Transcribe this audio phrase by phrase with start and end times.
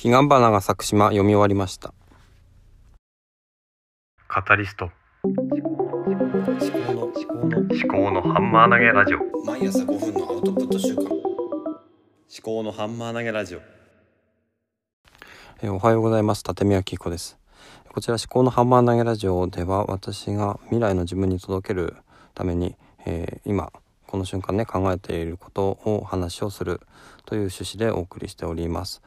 [0.00, 1.92] 彼岸花が咲く島読み終わりました。
[4.28, 4.92] カタリスト。
[5.24, 7.56] 思考の思考の。
[7.56, 9.18] 思考のハンマー投げラジオ。
[9.44, 11.02] 毎朝5分のアウトプット週間。
[11.02, 11.10] 思
[12.44, 13.60] 考のハンマー投げラジオ。
[15.62, 16.44] えーおはようございます。
[16.46, 17.36] 立宮紀子です。
[17.92, 21.96] こちら思考のハンマー投げラジオでは私が未来の自分に届ける
[22.36, 23.72] ために、えー今
[24.06, 26.80] この瞬間ね考えていることを話をする
[27.26, 29.02] という趣旨でお送りしております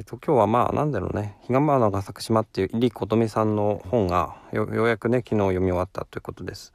[0.00, 6.72] えっと今日はまあなんだろうね「彼岸花が咲く島」っていう入琴美さんの本がようやくね昨日読み終わったということです。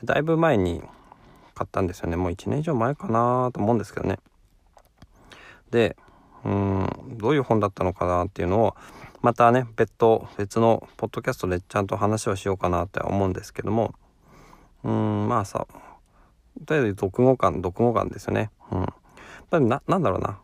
[0.00, 0.80] でだいぶ前に
[1.56, 2.14] 買ったんですよね。
[2.14, 4.20] もう1年以上前かなと思うんですけどね。
[5.72, 5.96] で
[6.44, 8.76] うんどういう本だったのかなっていうのを
[9.22, 13.92] またね別途別のポッドキャストでちゃんと話をしようかなって思うんですけども。
[14.84, 15.66] うんまあさ
[16.64, 18.52] とりあえず読後感読後感ですよね。
[18.70, 18.94] うん、やっ
[19.50, 20.38] ぱりななんだろうな、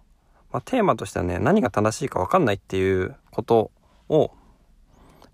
[0.54, 3.72] まあ、テーマとしてはね何が正しいか分かんないっていうこと
[4.08, 4.30] を、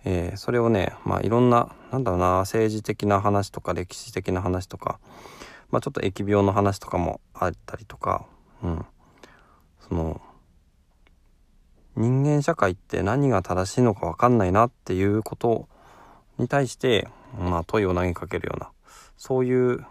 [0.02, 4.98] えーそれをねまあいろんななんだろうな政治的な話とか歴史的な話とか、
[5.70, 8.24] まあ、ちょっと疫病の話とかもあったりとか、
[8.62, 8.86] うん、
[9.86, 10.22] その
[11.96, 15.68] 人間社会って何が正しいのか分かんないなっていうこと
[16.38, 18.70] に対して、まあ、問いを投げかけるような
[19.18, 19.84] そういう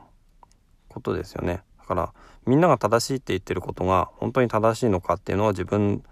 [0.88, 1.62] ことですよね。
[1.78, 2.14] だから
[2.50, 6.04] みんなが正しいって言ってることが本当に正しいのかっていうのは自分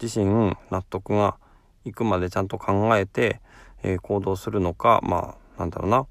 [0.00, 0.24] 自身
[0.70, 1.36] 納得が
[1.84, 3.40] いくまでちゃんと考えて、
[3.82, 6.06] えー行動するのかまあなんだろうな。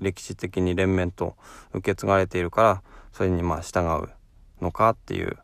[0.00, 1.36] 歴史的に連綿と
[1.72, 2.82] 受け継がれているから
[3.12, 4.08] それにまあ従う
[4.60, 5.38] のかっていう。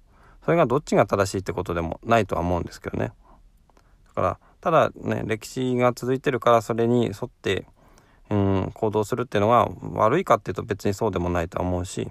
[0.44, 3.12] それがどっちが正しいってことでもないとは思うんですけどね。
[4.08, 7.66] だからただね歴史が続いてるからそれに沿って
[8.30, 12.10] うん行動するっていうのが悪いかっていうと別にそうでもないとは思うし、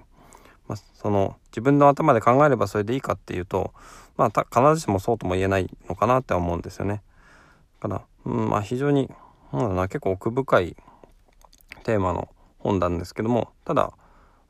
[0.66, 3.72] まあ、その自分の頭で考えればそれでいいかっていうと
[4.16, 7.02] まあた必ずしもそうとも言えないのかなって思うんですよね。
[7.80, 9.10] だから、うん、まあ非常に
[9.52, 10.76] なんな結構奥深い
[11.84, 13.92] テーマの本なんですけどもただ、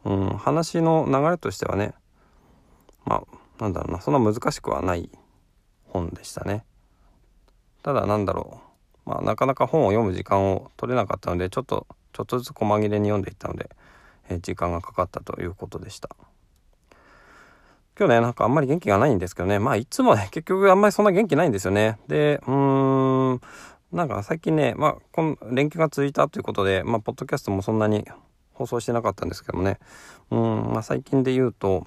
[0.04, 1.94] うん、話の流れとしてはね
[3.04, 3.24] ま
[3.60, 5.10] あなんだろうなそんな難しくはない
[5.88, 6.64] 本でしたね。
[7.82, 8.60] ただなんだろ
[9.06, 13.68] うまあなかなか本を読む時間を取れなかったのでちょっとちょっとずつ細切れに読んでいったので、
[14.40, 16.10] 時間がかかったということでした。
[17.96, 21.98] 今日ねなんかあんまり元気がないんですけどねまあいつもね 結局あんまりそんな元気ないんですよね。
[22.08, 23.40] でうーん
[23.92, 28.04] なんか最近ねまあこの連休が続いたということでまあポッドキャストもそんなに
[28.52, 29.78] 放送してなかったんですけどもね
[30.30, 31.86] うんまあ最近で言うと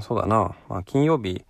[0.00, 1.44] そうだな、まあ、金曜日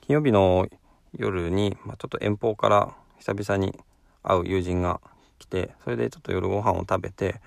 [0.00, 0.68] 金曜日の
[1.16, 3.78] 夜に、まあ、ちょっと遠方から久々に
[4.22, 5.00] 会う友人が
[5.38, 7.40] 来てそれでちょっと夜ご飯を食べて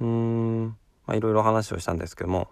[0.00, 0.76] うーん
[1.08, 2.48] まあいろいろ話をしたんですけども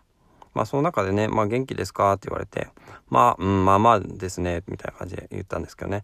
[0.54, 2.68] まあその中でね「まあ、元気ですか?」って言われて
[3.08, 6.02] 「まあ、うん、まあまあですね」みたいな感じで言ったんですけどね。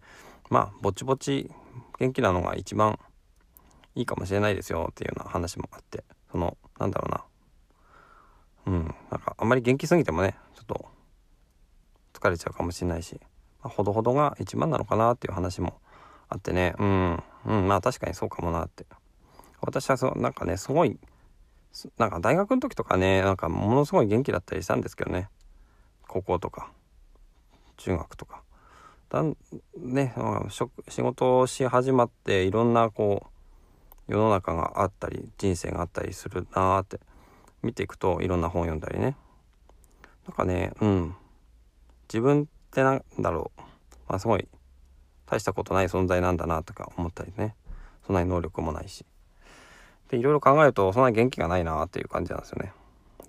[0.49, 1.51] まあぼちぼち
[1.97, 2.99] 元気なのが一番
[3.95, 7.23] いいかもしれないですよっていうような話もあってそのなんだろうな。
[8.65, 10.85] うんなんかあんまり元気すぎてもねちょっと
[12.13, 13.19] 疲れちゃうかもしれないし、
[13.61, 15.81] まあ、ほどほどが一番なのかなっていう話も
[16.29, 16.75] あってね。
[16.77, 18.85] うんうんまあ確かにそうかもなって。
[19.61, 20.99] 私はそうなんかねすごい
[21.97, 25.29] なんか大学の時とかねなんかものすごい元気だったりしたんですけどね。
[26.07, 26.71] 高校とか
[27.77, 28.43] 中学とか。
[29.09, 29.37] だん
[29.77, 30.15] ね
[30.49, 33.27] 仕事をし始まっていろんなこ
[34.07, 36.99] う世の中があったり人生があったりするなーって
[37.61, 39.15] 見ていくといろんな本読んだりね。
[40.27, 41.15] なんかねうん。
[42.07, 43.61] 自分ってなんだろう、
[44.09, 44.47] まあ、すごい
[45.25, 47.55] 大したことない存在なんだなとか思ったりね。
[48.05, 49.05] そんなに能力もないし。
[50.13, 52.71] でいろいろ考えるとそんなに元気がないなっていう感じなんですよね。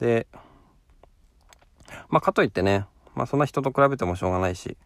[0.00, 0.27] で
[2.11, 2.84] まあかといってね、
[3.15, 4.77] まあ、そんな人と比べてもしょうがないし、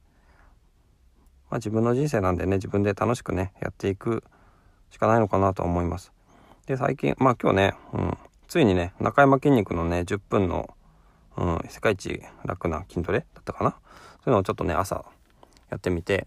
[1.51, 4.23] まあ、自分の人生なんでね自分で楽しくねやっていく
[4.91, 6.13] しかないのかなと思います。
[6.67, 10.73] で最近まあ今日ね、うん、ついにね中山筋肉のね10分の
[11.37, 13.71] うん、世界一楽な筋トレだったかな？
[13.71, 13.83] そうい
[14.27, 15.05] うのをちょっとね朝
[15.71, 16.27] やってみて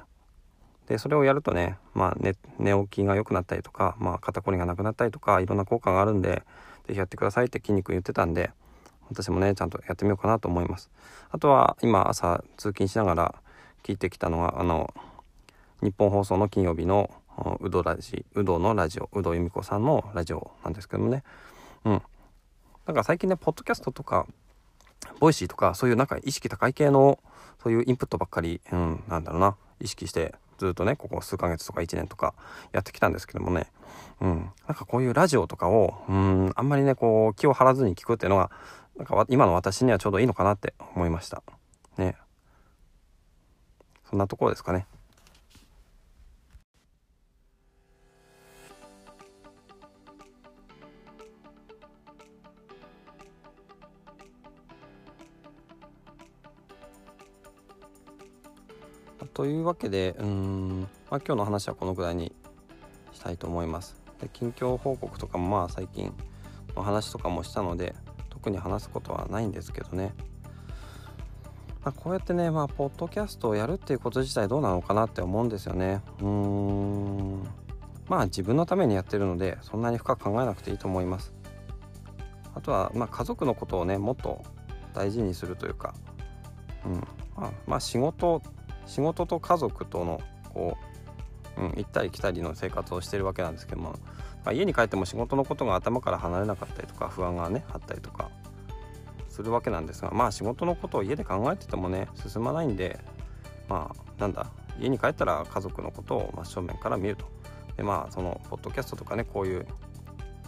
[0.87, 6.43] でそれをやるとね,、まあ寝、寝起きが良くなったりとか、まあ、肩こりがなくなったりとかいろんな効果があるんで
[6.87, 8.51] 是非やってくださいって筋肉言ってたんで
[9.09, 10.89] 私もねちゃんとやってみようかなと思います。
[11.29, 13.35] あとは今朝通勤しながら
[13.83, 14.93] 聞いてきたのがあの
[15.81, 17.09] ニッポン放送の金曜日の
[17.59, 21.23] うどラジうどのラジオうど由美子さんのラジオなんですけどもね。
[21.85, 22.01] うん。
[22.85, 24.25] なんか最近ねポッドキャストとか
[25.19, 27.19] ボイシーとかそういうなんか意識高い系の
[27.61, 32.35] そういうインプットばっかり、うん、なんだろうな意識してずっとねここ数ヶ月とか1年とか
[32.71, 33.65] やってきたんですけどもね、
[34.21, 38.51] うん、なんかこういうラジオとかを、うん、あんまりねこう気を張らずに聞くっていうのが
[38.95, 41.41] なんか今の私にはちょうどいいのかなって思いました。
[41.97, 42.15] ね。
[44.07, 44.85] そんなところですかね。
[59.33, 62.33] というわけでうん、まあ、今日の話はこのぐらいに
[63.13, 63.95] したいと思います。
[64.19, 66.13] で近況報告とかもまあ最近
[66.75, 67.95] の話とかもしたので
[68.29, 70.13] 特に話すことはないんですけどね、
[71.83, 76.01] まあ、こうやってねまあポッドキャストをやるっていうこと自体どうなのかなって思うんですよね。
[76.19, 77.43] うーん。
[78.07, 81.33] まあ自分のためにやってるのでそんなに深く考えなくていいと思います。
[82.53, 84.43] あとはまあ家族のことをねもっと
[84.93, 85.93] 大事にするというか。
[86.85, 86.93] うん。
[87.35, 88.41] まあ、まあ仕事
[88.85, 90.21] 仕事と家族との
[90.53, 90.77] こ
[91.57, 93.91] う、うん、行ったり来たりの生活をしてるわけなんですけども、
[94.43, 98.29] まあ、家に帰っても仕事のことが頭から離れなかったりとか不安がねあったりとか
[99.29, 102.99] するわけなんですがまあ仕事のことを家で考えててもね進まないんで
[103.69, 107.25] まあなんだ家に帰ったら家族のことを真正面から見ると。
[107.77, 109.65] でまあそのポッドキャストとかねこういう、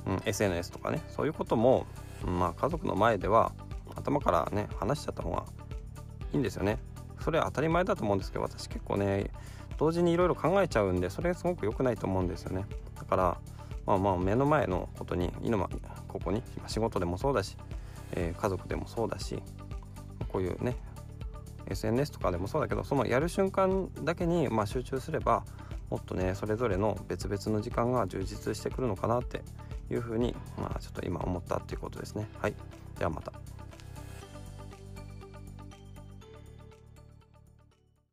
[0.05, 1.85] うん、SNS とかねそういうことも、
[2.25, 3.53] まあ家族の前では
[3.95, 5.45] 頭からね話しちゃった方が
[6.33, 6.77] いいんですよね。
[7.23, 9.31] それは当たり前だと思うんですけど私結構ね
[9.77, 12.65] 同時にいろいろ考えちゃうんでそれすごく良くないと思うんですよね。
[12.95, 13.37] だから
[13.85, 15.69] まあまあ目の前のことに今
[16.07, 17.57] ここに仕事でもそうだし、
[18.11, 19.41] えー、家族でもそうだし
[20.29, 20.75] こういうね
[21.67, 25.43] SNS とかでもそうだけどそのやる瞬間だけにま集中すれば
[25.89, 29.41] もっとねそれぞれの別々の時間が充実してくるのかなって
[29.91, 32.27] いうふうにまあちょっと今思ったっていうことですね。
[32.39, 32.53] はい。
[32.97, 33.33] ではまた。